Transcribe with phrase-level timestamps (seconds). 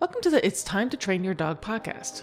[0.00, 2.22] Welcome to the It's Time to Train Your Dog podcast.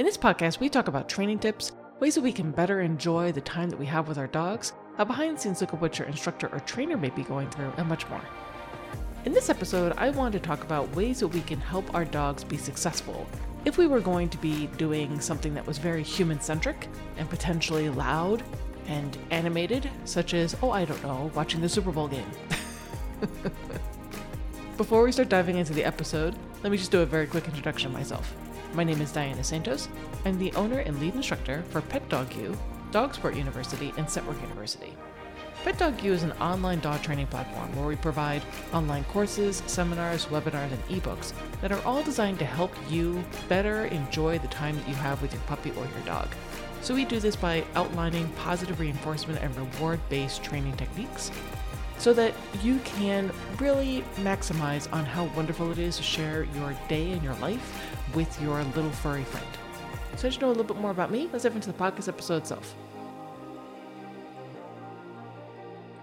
[0.00, 3.40] In this podcast, we talk about training tips, ways that we can better enjoy the
[3.40, 6.08] time that we have with our dogs, a behind the scenes look at what your
[6.08, 8.20] instructor or trainer may be going through, and much more.
[9.26, 12.42] In this episode, I wanted to talk about ways that we can help our dogs
[12.42, 13.28] be successful
[13.64, 17.90] if we were going to be doing something that was very human centric and potentially
[17.90, 18.42] loud
[18.88, 22.26] and animated, such as, oh, I don't know, watching the Super Bowl game.
[24.76, 26.34] Before we start diving into the episode,
[26.64, 28.34] let me just do a very quick introduction myself.
[28.72, 29.86] My name is Diana Santos.
[30.24, 32.56] I'm the owner and lead instructor for Pet Dog U,
[32.90, 34.94] Dog Sport University, and Scentwork University.
[35.62, 38.40] Pet Dog U is an online dog training platform where we provide
[38.72, 44.38] online courses, seminars, webinars, and ebooks that are all designed to help you better enjoy
[44.38, 46.28] the time that you have with your puppy or your dog.
[46.80, 51.30] So we do this by outlining positive reinforcement and reward based training techniques
[51.98, 57.12] so that you can really maximize on how wonderful it is to share your day
[57.12, 57.82] and your life
[58.14, 59.46] with your little furry friend.
[60.16, 62.36] So, to know a little bit more about me, let's dive into the podcast episode
[62.36, 62.74] itself.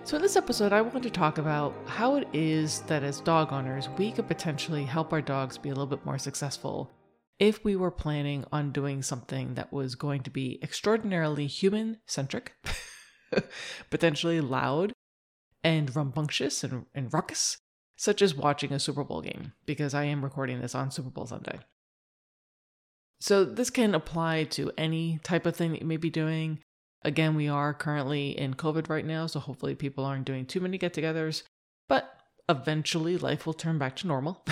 [0.03, 3.53] So, in this episode, I want to talk about how it is that as dog
[3.53, 6.91] owners, we could potentially help our dogs be a little bit more successful
[7.41, 12.53] if we were planning on doing something that was going to be extraordinarily human centric,
[13.89, 14.93] potentially loud,
[15.63, 17.57] and rambunctious and, and ruckus,
[17.95, 21.25] such as watching a Super Bowl game, because I am recording this on Super Bowl
[21.25, 21.59] Sunday.
[23.19, 26.59] So, this can apply to any type of thing that you may be doing.
[27.03, 30.77] Again, we are currently in COVID right now, so hopefully people aren't doing too many
[30.77, 31.43] get togethers,
[31.87, 32.11] but
[32.49, 34.43] eventually life will turn back to normal.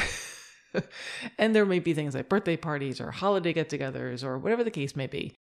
[1.37, 4.71] and there may be things like birthday parties or holiday get togethers or whatever the
[4.71, 5.35] case may be.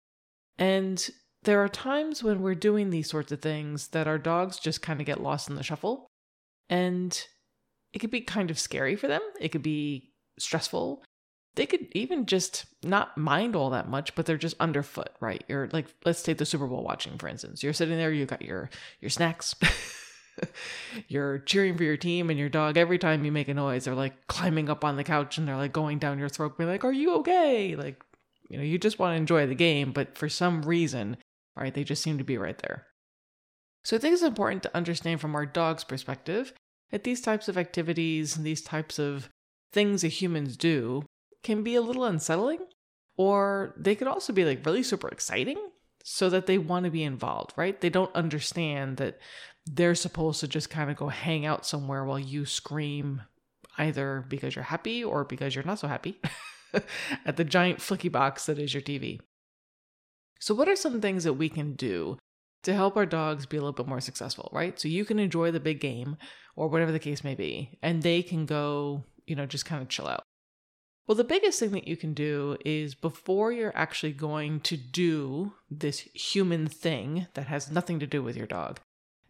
[0.57, 1.09] And
[1.43, 4.99] there are times when we're doing these sorts of things that our dogs just kind
[4.99, 6.07] of get lost in the shuffle.
[6.69, 7.19] And
[7.93, 9.21] it could be kind of scary for them.
[9.39, 11.03] It could be stressful.
[11.55, 15.43] They could even just not mind all that much, but they're just underfoot, right?
[15.47, 17.63] You're like, let's take the Super Bowl watching, for instance.
[17.63, 18.69] You're sitting there, you got your
[18.99, 19.55] your snacks.
[21.07, 23.93] you're cheering for your team and your dog every time you make a noise they're
[23.93, 26.85] like climbing up on the couch and they're like going down your throat being like
[26.85, 28.01] are you okay like
[28.47, 31.17] you know you just want to enjoy the game but for some reason
[31.55, 31.73] right?
[31.73, 32.87] They just seem to be right there.
[33.83, 36.53] So I think it's important to understand from our dog's perspective
[36.91, 39.29] that these types of activities and these types of
[39.71, 41.03] things that humans do
[41.43, 42.59] can be a little unsettling,
[43.17, 45.57] or they could also be like really super exciting
[46.03, 47.79] so that they want to be involved, right?
[47.79, 49.19] They don't understand that
[49.65, 53.21] they're supposed to just kind of go hang out somewhere while you scream
[53.77, 56.19] either because you're happy or because you're not so happy
[57.25, 59.19] at the giant flicky box that is your TV.
[60.39, 62.17] So, what are some things that we can do
[62.63, 64.79] to help our dogs be a little bit more successful, right?
[64.79, 66.17] So you can enjoy the big game
[66.55, 69.89] or whatever the case may be, and they can go, you know, just kind of
[69.89, 70.23] chill out.
[71.07, 75.53] Well, the biggest thing that you can do is before you're actually going to do
[75.71, 78.79] this human thing that has nothing to do with your dog,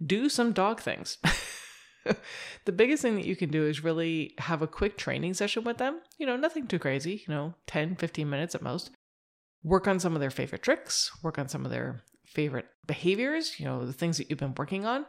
[0.05, 1.17] do some dog things.
[2.65, 5.77] the biggest thing that you can do is really have a quick training session with
[5.77, 6.01] them.
[6.17, 8.91] You know, nothing too crazy, you know, 10, 15 minutes at most
[9.63, 13.65] work on some of their favorite tricks, work on some of their favorite behaviors, you
[13.65, 15.05] know, the things that you've been working on.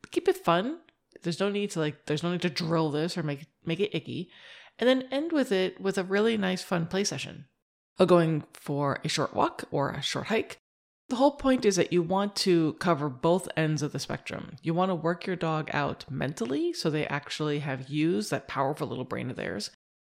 [0.00, 0.78] But keep it fun.
[1.22, 3.94] There's no need to like there's no need to drill this or make make it
[3.96, 4.30] icky.
[4.78, 7.46] And then end with it with a really nice fun play session.
[7.98, 10.58] Of going for a short walk or a short hike.
[11.08, 14.56] The whole point is that you want to cover both ends of the spectrum.
[14.62, 18.88] You want to work your dog out mentally so they actually have used that powerful
[18.88, 19.70] little brain of theirs.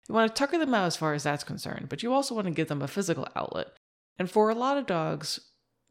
[0.08, 2.48] You want to tucker them out as far as that's concerned, but you also want
[2.48, 3.68] to give them a physical outlet.
[4.18, 5.40] And for a lot of dogs,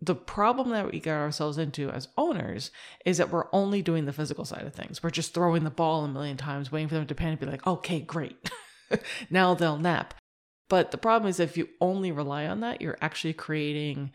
[0.01, 2.71] the problem that we get ourselves into as owners
[3.05, 5.03] is that we're only doing the physical side of things.
[5.03, 7.67] We're just throwing the ball a million times, waiting for them to panic, be like,
[7.67, 8.51] okay, great.
[9.31, 10.15] now they'll nap.
[10.69, 14.13] But the problem is if you only rely on that, you're actually creating,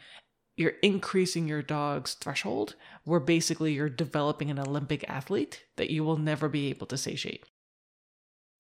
[0.56, 6.18] you're increasing your dog's threshold, where basically you're developing an Olympic athlete that you will
[6.18, 7.46] never be able to satiate.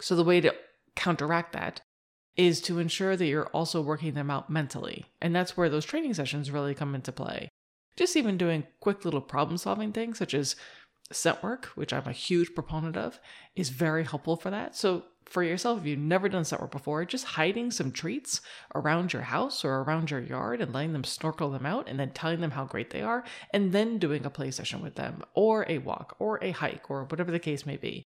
[0.01, 0.53] So the way to
[0.95, 1.81] counteract that
[2.35, 5.05] is to ensure that you're also working them out mentally.
[5.21, 7.49] And that's where those training sessions really come into play.
[7.95, 10.55] Just even doing quick little problem solving things, such as
[11.11, 13.19] scent work, which I'm a huge proponent of,
[13.55, 14.75] is very helpful for that.
[14.75, 18.41] So, for yourself, if you've never done scent work before, just hiding some treats
[18.75, 22.11] around your house or around your yard and letting them snorkel them out and then
[22.11, 25.65] telling them how great they are, and then doing a play session with them, or
[25.67, 28.05] a walk, or a hike, or whatever the case may be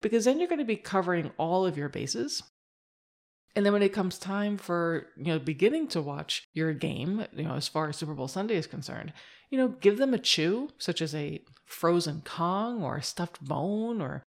[0.00, 2.42] because then you're going to be covering all of your bases.
[3.56, 7.44] And then when it comes time for, you know, beginning to watch your game, you
[7.44, 9.12] know, as far as Super Bowl Sunday is concerned,
[9.50, 14.00] you know, give them a chew, such as a frozen Kong or a stuffed bone
[14.00, 14.22] or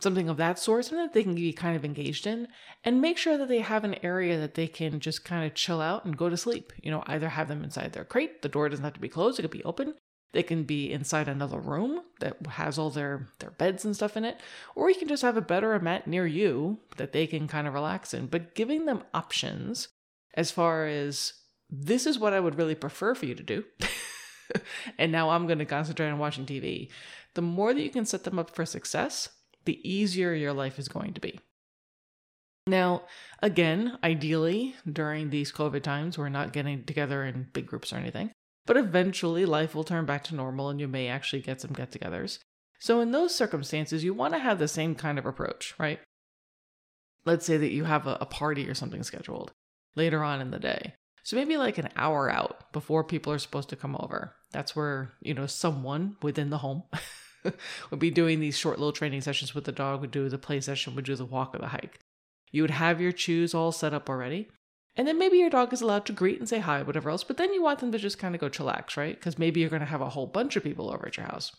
[0.00, 2.48] something of that sort, something that they can be kind of engaged in,
[2.82, 5.80] and make sure that they have an area that they can just kind of chill
[5.80, 6.72] out and go to sleep.
[6.82, 9.38] You know, either have them inside their crate, the door doesn't have to be closed,
[9.38, 9.94] it could be open.
[10.32, 14.24] They can be inside another room that has all their, their beds and stuff in
[14.24, 14.40] it,
[14.74, 17.74] or you can just have a a mat near you that they can kind of
[17.74, 18.26] relax in.
[18.26, 19.88] But giving them options
[20.34, 21.34] as far as
[21.68, 23.64] this is what I would really prefer for you to do.
[24.98, 26.88] and now I'm going to concentrate on watching TV.
[27.34, 29.30] The more that you can set them up for success,
[29.64, 31.40] the easier your life is going to be.
[32.66, 33.02] Now,
[33.42, 38.30] again, ideally, during these COVID times, we're not getting together in big groups or anything,
[38.66, 41.90] but eventually life will turn back to normal and you may actually get some get
[41.90, 42.38] togethers.
[42.78, 46.00] So, in those circumstances, you want to have the same kind of approach, right?
[47.24, 49.52] Let's say that you have a, a party or something scheduled
[49.94, 50.94] later on in the day.
[51.22, 54.34] So, maybe like an hour out before people are supposed to come over.
[54.50, 56.82] That's where, you know, someone within the home
[57.90, 60.60] would be doing these short little training sessions with the dog, would do the play
[60.60, 62.00] session, would do the walk or the hike.
[62.50, 64.48] You would have your chews all set up already.
[64.94, 67.38] And then maybe your dog is allowed to greet and say hi, whatever else, but
[67.38, 69.14] then you want them to just kind of go chillax, right?
[69.14, 71.50] Because maybe you're going to have a whole bunch of people over at your house.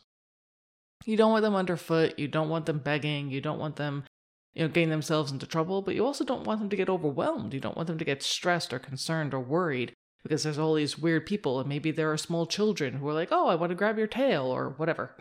[1.05, 2.17] You don't want them underfoot.
[2.19, 3.31] You don't want them begging.
[3.31, 4.03] You don't want them,
[4.53, 7.53] you know, getting themselves into trouble, but you also don't want them to get overwhelmed.
[7.53, 10.97] You don't want them to get stressed or concerned or worried because there's all these
[10.97, 13.75] weird people and maybe there are small children who are like, oh, I want to
[13.75, 15.17] grab your tail or whatever.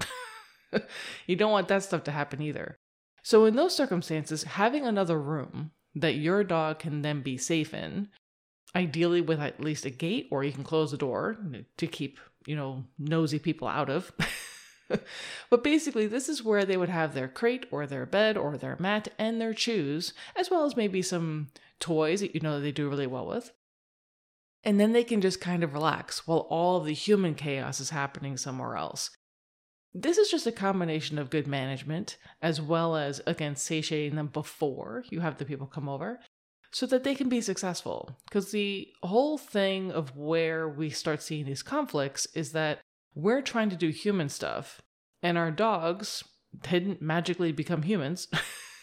[1.27, 2.77] you don't want that stuff to happen either.
[3.25, 8.09] So, in those circumstances, having another room that your dog can then be safe in,
[8.75, 11.37] ideally with at least a gate, or you can close the door
[11.77, 14.13] to keep, you know, nosy people out of.
[15.51, 18.77] but basically, this is where they would have their crate or their bed or their
[18.79, 21.49] mat and their chews, as well as maybe some
[21.81, 23.53] toys that you know they do really well with.
[24.65, 28.37] And then they can just kind of relax while all the human chaos is happening
[28.37, 29.11] somewhere else.
[29.95, 35.05] This is just a combination of good management as well as, again, satiating them before
[35.11, 36.21] you have the people come over
[36.71, 38.19] so that they can be successful.
[38.25, 42.81] Because the whole thing of where we start seeing these conflicts is that
[43.15, 44.81] we're trying to do human stuff
[45.23, 46.25] and our dogs
[46.63, 48.29] didn't magically become humans.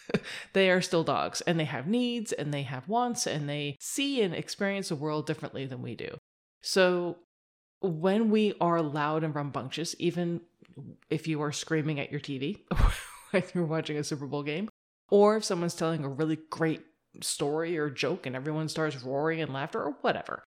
[0.52, 4.22] they are still dogs and they have needs and they have wants and they see
[4.22, 6.16] and experience the world differently than we do.
[6.62, 7.18] So
[7.80, 10.42] when we are loud and rambunctious, even
[11.08, 12.58] if you are screaming at your TV
[13.30, 14.68] when you're watching a Super Bowl game,
[15.10, 16.82] or if someone's telling a really great
[17.22, 20.44] story or joke and everyone starts roaring in laughter or whatever.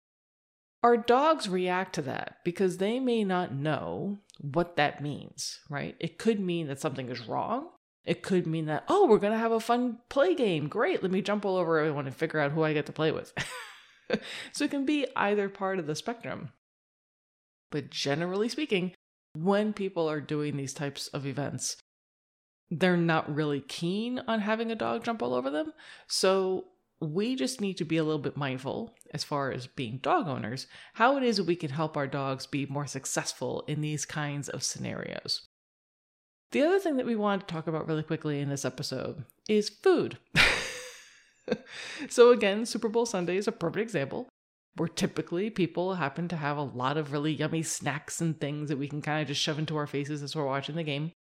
[0.84, 5.96] Our dogs react to that because they may not know what that means, right?
[6.00, 7.70] It could mean that something is wrong.
[8.04, 10.68] It could mean that, oh, we're going to have a fun play game.
[10.68, 11.04] Great.
[11.04, 13.32] Let me jump all over everyone and figure out who I get to play with.
[14.52, 16.50] so it can be either part of the spectrum.
[17.70, 18.94] But generally speaking,
[19.34, 21.78] when people are doing these types of events,
[22.70, 25.74] they're not really keen on having a dog jump all over them.
[26.08, 26.66] So
[27.02, 30.68] we just need to be a little bit mindful as far as being dog owners,
[30.94, 34.64] how it is we can help our dogs be more successful in these kinds of
[34.64, 35.48] scenarios.
[36.52, 39.70] The other thing that we want to talk about really quickly in this episode is
[39.70, 40.18] food.
[42.10, 44.28] so, again, Super Bowl Sunday is a perfect example
[44.76, 48.78] where typically people happen to have a lot of really yummy snacks and things that
[48.78, 51.12] we can kind of just shove into our faces as we're watching the game.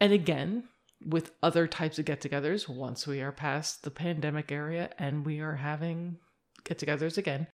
[0.00, 0.64] And again,
[1.04, 5.40] with other types of get togethers, once we are past the pandemic area and we
[5.40, 6.18] are having
[6.64, 7.46] get togethers again,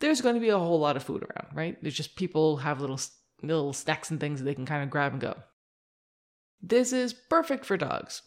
[0.00, 1.76] there's going to be a whole lot of food around, right?
[1.82, 3.00] There's just people have little
[3.42, 5.34] little snacks and things that they can kind of grab and go.
[6.62, 8.22] This is perfect for dogs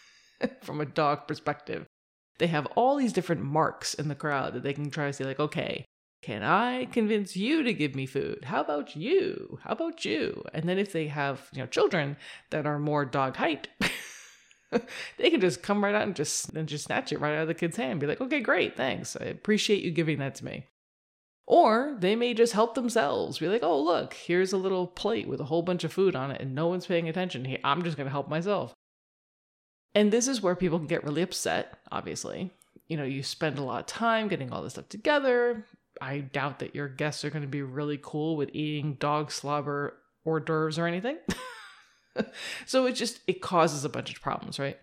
[0.62, 1.86] from a dog perspective
[2.38, 5.24] they have all these different marks in the crowd that they can try to say,
[5.24, 5.84] like, okay,
[6.22, 8.44] can I convince you to give me food?
[8.44, 9.58] How about you?
[9.62, 10.42] How about you?
[10.52, 12.16] And then if they have, you know, children
[12.50, 13.68] that are more dog height,
[15.18, 17.48] they can just come right out and just and just snatch it right out of
[17.48, 19.16] the kid's hand and be like, okay, great, thanks.
[19.16, 20.66] I appreciate you giving that to me.
[21.46, 23.38] Or they may just help themselves.
[23.38, 26.30] Be like, oh, look, here's a little plate with a whole bunch of food on
[26.30, 27.56] it and no one's paying attention.
[27.64, 28.74] I'm just going to help myself.
[29.94, 32.52] And this is where people can get really upset, obviously.
[32.88, 35.64] You know, you spend a lot of time getting all this stuff together.
[36.00, 39.94] I doubt that your guests are going to be really cool with eating dog slobber
[40.24, 41.18] hors d'oeuvres or anything.
[42.66, 44.78] so it just it causes a bunch of problems, right?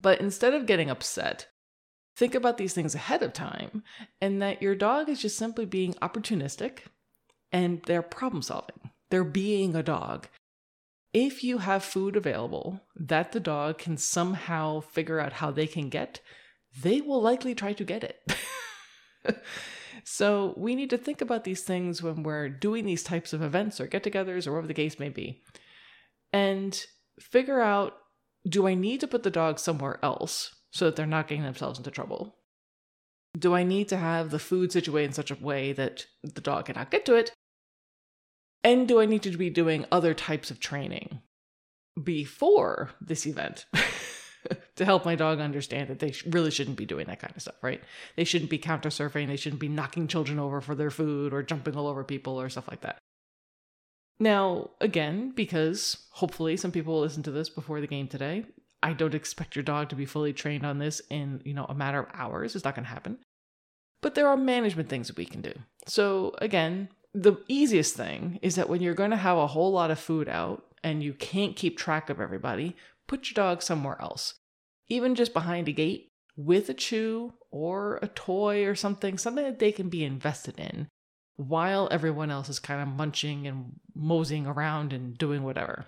[0.00, 1.48] But instead of getting upset,
[2.16, 3.82] think about these things ahead of time
[4.20, 6.80] and that your dog is just simply being opportunistic
[7.52, 8.90] and they're problem solving.
[9.10, 10.28] They're being a dog
[11.12, 15.88] if you have food available that the dog can somehow figure out how they can
[15.88, 16.20] get,
[16.82, 18.36] they will likely try to get it.
[20.04, 23.80] so we need to think about these things when we're doing these types of events
[23.80, 25.42] or get togethers or whatever the case may be.
[26.32, 26.80] And
[27.18, 27.94] figure out
[28.48, 31.78] do I need to put the dog somewhere else so that they're not getting themselves
[31.78, 32.36] into trouble?
[33.38, 36.66] Do I need to have the food situated in such a way that the dog
[36.66, 37.32] cannot get to it?
[38.62, 41.20] And do I need to be doing other types of training
[42.02, 43.66] before this event
[44.76, 47.56] to help my dog understand that they really shouldn't be doing that kind of stuff,
[47.62, 47.82] right?
[48.16, 51.42] They shouldn't be counter surfing, they shouldn't be knocking children over for their food or
[51.42, 52.98] jumping all over people or stuff like that.
[54.18, 58.44] Now, again, because hopefully some people will listen to this before the game today,
[58.82, 61.74] I don't expect your dog to be fully trained on this in, you know, a
[61.74, 62.54] matter of hours.
[62.54, 63.18] It's not going to happen.
[64.02, 65.52] But there are management things that we can do.
[65.86, 69.90] So, again, the easiest thing is that when you're going to have a whole lot
[69.90, 72.76] of food out and you can't keep track of everybody,
[73.06, 74.34] put your dog somewhere else.
[74.88, 79.58] Even just behind a gate with a chew or a toy or something, something that
[79.58, 80.88] they can be invested in
[81.36, 85.86] while everyone else is kind of munching and moseying around and doing whatever.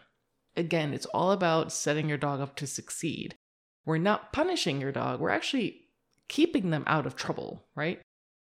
[0.57, 3.37] Again, it's all about setting your dog up to succeed.
[3.85, 5.89] We're not punishing your dog, we're actually
[6.29, 8.01] keeping them out of trouble, right?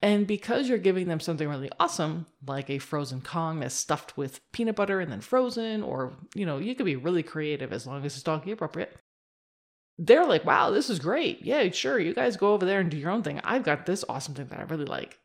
[0.01, 4.39] And because you're giving them something really awesome, like a frozen Kong that's stuffed with
[4.51, 8.03] peanut butter and then frozen, or, you know, you could be really creative as long
[8.03, 8.97] as it's doggy appropriate.
[9.99, 11.45] They're like, wow, this is great.
[11.45, 13.39] Yeah, sure, you guys go over there and do your own thing.
[13.43, 15.19] I've got this awesome thing that I really like.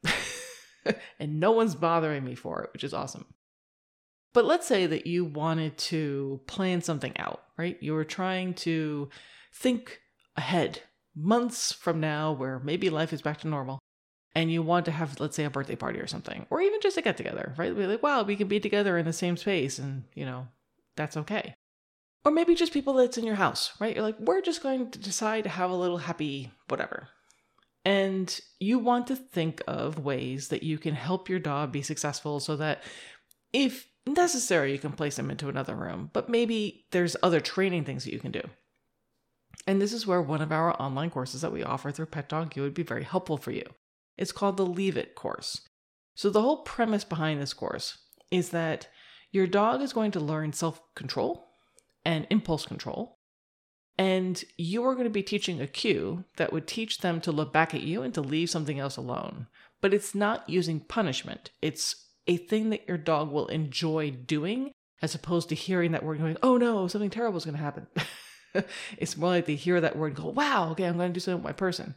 [1.19, 3.25] and no one's bothering me for it, which is awesome.
[4.35, 7.79] But let's say that you wanted to plan something out, right?
[7.81, 9.09] You were trying to
[9.55, 10.01] think
[10.37, 10.83] ahead,
[11.15, 13.79] months from now, where maybe life is back to normal,
[14.37, 16.99] and you want to have, let's say, a birthday party or something, or even just
[16.99, 17.75] a get together, right?
[17.75, 20.47] Be like, wow, we can be together in the same space, and, you know,
[20.95, 21.55] that's okay.
[22.23, 23.97] Or maybe just people that's in your house, right?
[23.97, 27.09] You're like, we're just going to decide to have a little happy whatever.
[27.87, 32.39] And you want to think of ways that you can help your dog be successful
[32.39, 32.83] so that
[33.55, 38.05] if necessary, you can place them into another room, but maybe there's other training things
[38.05, 38.43] that you can do.
[39.67, 42.63] And this is where one of our online courses that we offer through Pet U
[42.63, 43.65] would be very helpful for you.
[44.17, 45.63] It's called the Leave It course.
[46.15, 47.99] So, the whole premise behind this course
[48.31, 48.89] is that
[49.31, 51.49] your dog is going to learn self control
[52.05, 53.19] and impulse control.
[53.99, 57.53] And you are going to be teaching a cue that would teach them to look
[57.53, 59.47] back at you and to leave something else alone.
[59.81, 65.15] But it's not using punishment, it's a thing that your dog will enjoy doing as
[65.15, 67.87] opposed to hearing that word going, oh no, something terrible is going to happen.
[68.99, 71.21] it's more like they hear that word and go, wow, okay, I'm going to do
[71.21, 71.95] something with my person.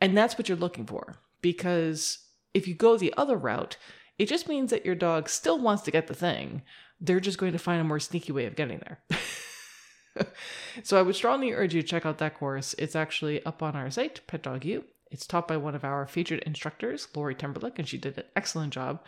[0.00, 1.16] And that's what you're looking for.
[1.42, 2.18] Because
[2.54, 3.76] if you go the other route,
[4.18, 6.62] it just means that your dog still wants to get the thing.
[7.00, 9.00] They're just going to find a more sneaky way of getting there.
[10.82, 12.74] so I would strongly urge you to check out that course.
[12.78, 14.84] It's actually up on our site, Pet Dog U.
[15.10, 18.72] It's taught by one of our featured instructors, Lori Timberlick, and she did an excellent
[18.72, 19.04] job.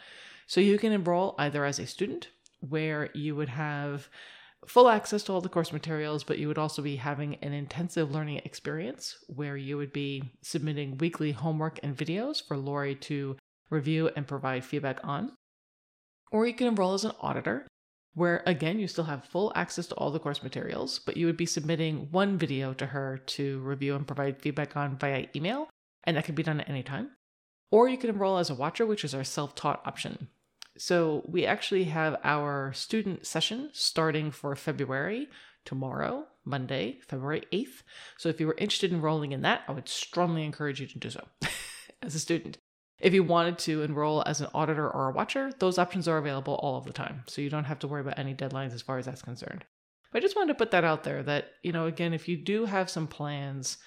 [0.46, 2.28] So you can enroll either as a student,
[2.60, 4.08] where you would have
[4.66, 8.10] full access to all the course materials, but you would also be having an intensive
[8.10, 13.36] learning experience where you would be submitting weekly homework and videos for Lori to
[13.70, 15.32] review and provide feedback on.
[16.30, 17.66] Or you can enroll as an auditor,
[18.14, 21.36] where again, you still have full access to all the course materials, but you would
[21.36, 25.68] be submitting one video to her to review and provide feedback on via email,
[26.04, 27.10] and that can be done at any time.
[27.70, 30.28] Or you can enroll as a watcher, which is our self taught option.
[30.78, 35.28] So we actually have our student session starting for February
[35.64, 37.82] tomorrow, Monday, February 8th.
[38.16, 40.98] So if you were interested in enrolling in that, I would strongly encourage you to
[40.98, 41.26] do so
[42.02, 42.58] as a student.
[43.00, 46.54] If you wanted to enroll as an auditor or a watcher, those options are available
[46.54, 47.24] all of the time.
[47.26, 49.64] So you don't have to worry about any deadlines as far as that's concerned.
[50.12, 52.36] But I just wanted to put that out there that, you know, again, if you
[52.36, 53.78] do have some plans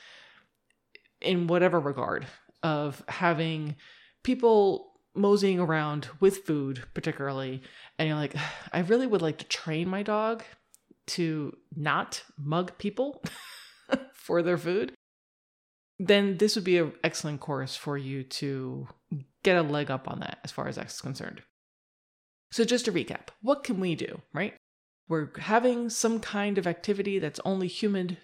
[1.21, 2.27] in whatever regard
[2.63, 3.75] of having
[4.23, 7.61] people moseying around with food, particularly,
[7.97, 8.35] and you're like,
[8.71, 10.43] I really would like to train my dog
[11.07, 13.23] to not mug people
[14.13, 14.93] for their food,
[15.99, 18.87] then this would be an excellent course for you to
[19.43, 21.41] get a leg up on that as far as that's concerned.
[22.51, 24.55] So, just to recap, what can we do, right?
[25.07, 28.17] We're having some kind of activity that's only human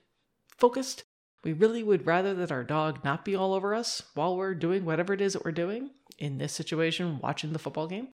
[0.57, 1.03] focused.
[1.43, 4.85] We really would rather that our dog not be all over us while we're doing
[4.85, 8.09] whatever it is that we're doing in this situation, watching the football game,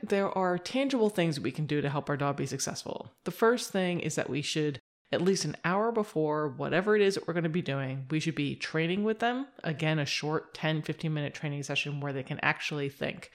[0.00, 3.12] there are tangible things we can do to help our dog be successful.
[3.24, 4.78] The first thing is that we should,
[5.10, 8.20] at least an hour before whatever it is that we're going to be doing, we
[8.20, 9.46] should be training with them.
[9.64, 13.30] Again, a short 10, 15 minute training session where they can actually think.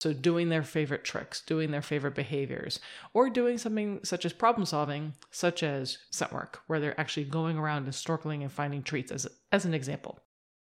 [0.00, 2.80] So, doing their favorite tricks, doing their favorite behaviors,
[3.14, 7.56] or doing something such as problem solving, such as scent work, where they're actually going
[7.56, 10.20] around and snorkeling and finding treats, as, as an example.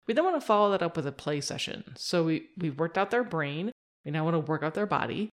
[0.06, 1.84] We then want to follow that up with a play session.
[1.96, 3.72] So we, we worked out their brain.
[4.04, 5.30] We now want to work out their body.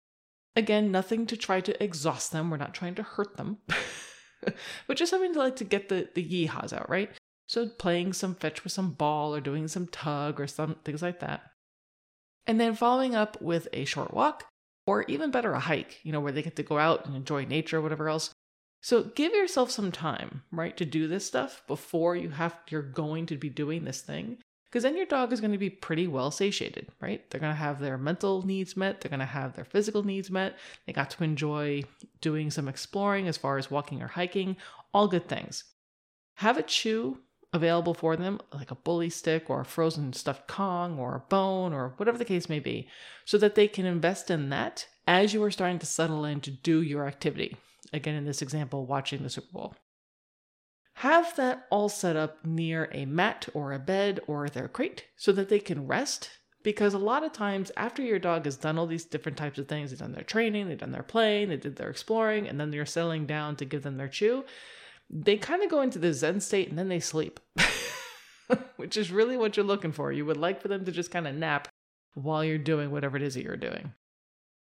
[0.56, 2.50] Again, nothing to try to exhaust them.
[2.50, 3.58] We're not trying to hurt them.
[4.86, 7.10] but just something to like to get the the yeehaws out, right?
[7.48, 11.20] So playing some fetch with some ball or doing some tug or some things like
[11.20, 11.42] that.
[12.46, 14.44] And then following up with a short walk
[14.86, 17.44] or even better a hike, you know, where they get to go out and enjoy
[17.44, 18.30] nature or whatever else.
[18.82, 23.26] So give yourself some time, right, to do this stuff before you have you're going
[23.26, 24.38] to be doing this thing.
[24.66, 27.28] Because then your dog is going to be pretty well satiated, right?
[27.30, 29.00] They're going to have their mental needs met.
[29.00, 30.56] They're going to have their physical needs met.
[30.86, 31.84] They got to enjoy
[32.20, 34.56] doing some exploring as far as walking or hiking,
[34.92, 35.64] all good things.
[36.34, 37.18] Have a chew
[37.52, 41.72] available for them, like a bully stick or a frozen stuffed Kong or a bone
[41.72, 42.88] or whatever the case may be,
[43.24, 46.50] so that they can invest in that as you are starting to settle in to
[46.50, 47.56] do your activity.
[47.92, 49.74] Again, in this example, watching the Super Bowl.
[51.00, 55.30] Have that all set up near a mat or a bed or their crate so
[55.32, 56.30] that they can rest.
[56.62, 59.68] Because a lot of times, after your dog has done all these different types of
[59.68, 62.70] things, they've done their training, they've done their playing, they did their exploring, and then
[62.70, 64.44] they're settling down to give them their chew,
[65.08, 67.40] they kind of go into the Zen state and then they sleep,
[68.76, 70.12] which is really what you're looking for.
[70.12, 71.68] You would like for them to just kind of nap
[72.14, 73.92] while you're doing whatever it is that you're doing.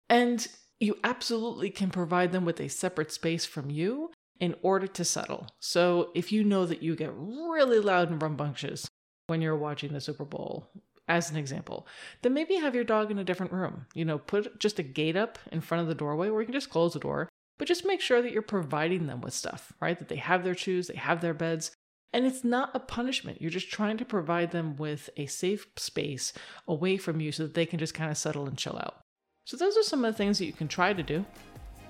[0.09, 0.47] And
[0.79, 5.47] you absolutely can provide them with a separate space from you in order to settle.
[5.59, 8.87] So if you know that you get really loud and rambunctious
[9.27, 10.69] when you're watching the Super Bowl,
[11.07, 11.87] as an example,
[12.21, 13.85] then maybe have your dog in a different room.
[13.93, 16.53] You know, put just a gate up in front of the doorway where you can
[16.53, 19.97] just close the door, but just make sure that you're providing them with stuff, right?
[19.97, 21.71] That they have their shoes, they have their beds.
[22.13, 23.41] And it's not a punishment.
[23.41, 26.31] You're just trying to provide them with a safe space
[26.67, 29.01] away from you so that they can just kind of settle and chill out.
[29.45, 31.25] So, those are some of the things that you can try to do.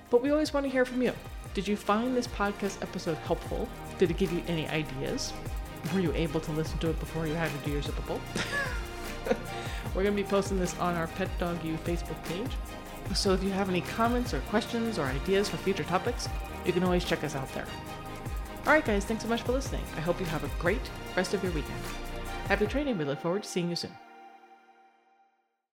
[0.09, 1.13] But we always want to hear from you.
[1.53, 3.69] Did you find this podcast episode helpful?
[3.97, 5.31] Did it give you any ideas?
[5.93, 8.19] Were you able to listen to it before you had to do your Bowl?
[9.95, 12.51] We're going to be posting this on our Pet Dog U Facebook page.
[13.13, 16.27] So if you have any comments or questions or ideas for future topics,
[16.65, 17.65] you can always check us out there.
[18.65, 19.83] Alright, guys, thanks so much for listening.
[19.95, 20.81] I hope you have a great
[21.15, 21.79] rest of your weekend.
[22.47, 22.97] Happy training.
[22.97, 23.91] We look forward to seeing you soon.